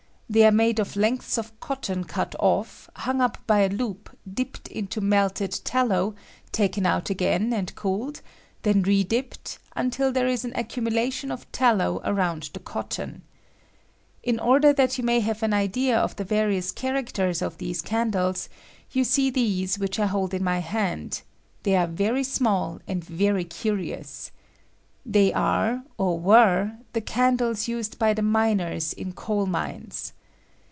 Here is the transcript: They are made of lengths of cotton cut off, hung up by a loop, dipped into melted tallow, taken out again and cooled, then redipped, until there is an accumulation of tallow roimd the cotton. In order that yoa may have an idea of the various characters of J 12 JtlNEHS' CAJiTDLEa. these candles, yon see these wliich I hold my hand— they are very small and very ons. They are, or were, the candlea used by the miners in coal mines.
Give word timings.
They 0.33 0.45
are 0.45 0.51
made 0.53 0.79
of 0.79 0.95
lengths 0.95 1.37
of 1.37 1.59
cotton 1.59 2.05
cut 2.05 2.35
off, 2.39 2.89
hung 2.95 3.19
up 3.19 3.39
by 3.45 3.63
a 3.63 3.69
loop, 3.69 4.17
dipped 4.33 4.69
into 4.69 5.01
melted 5.01 5.59
tallow, 5.65 6.15
taken 6.53 6.85
out 6.85 7.09
again 7.09 7.51
and 7.51 7.75
cooled, 7.75 8.21
then 8.61 8.81
redipped, 8.81 9.57
until 9.75 10.09
there 10.13 10.29
is 10.29 10.45
an 10.45 10.53
accumulation 10.55 11.33
of 11.33 11.51
tallow 11.51 11.99
roimd 12.05 12.49
the 12.53 12.61
cotton. 12.61 13.23
In 14.23 14.39
order 14.39 14.71
that 14.71 14.91
yoa 14.91 15.03
may 15.03 15.19
have 15.19 15.43
an 15.43 15.51
idea 15.53 15.97
of 15.99 16.15
the 16.15 16.23
various 16.23 16.71
characters 16.71 17.41
of 17.41 17.57
J 17.57 17.57
12 17.57 17.57
JtlNEHS' 17.57 17.57
CAJiTDLEa. 17.57 17.57
these 17.65 17.81
candles, 17.81 18.49
yon 18.89 19.03
see 19.03 19.29
these 19.31 19.77
wliich 19.79 19.99
I 20.01 20.05
hold 20.05 20.39
my 20.39 20.59
hand— 20.59 21.23
they 21.63 21.75
are 21.75 21.87
very 21.87 22.23
small 22.23 22.79
and 22.87 23.03
very 23.03 23.45
ons. 23.97 24.31
They 25.05 25.33
are, 25.33 25.83
or 25.97 26.17
were, 26.17 26.77
the 26.93 27.01
candlea 27.01 27.67
used 27.67 27.99
by 27.99 28.13
the 28.13 28.21
miners 28.21 28.93
in 28.93 29.11
coal 29.11 29.45
mines. 29.45 30.13